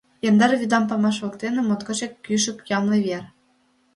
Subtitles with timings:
[0.29, 3.23] Яндар вӱдан памаш воктене Моткочак ӱшык ямле вер.